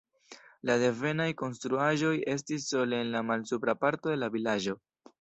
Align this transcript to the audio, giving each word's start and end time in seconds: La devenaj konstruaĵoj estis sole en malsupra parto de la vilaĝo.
La 0.69 0.77
devenaj 0.83 1.27
konstruaĵoj 1.41 2.15
estis 2.35 2.67
sole 2.73 3.05
en 3.05 3.17
malsupra 3.31 3.81
parto 3.87 4.15
de 4.15 4.21
la 4.27 4.35
vilaĝo. 4.39 4.81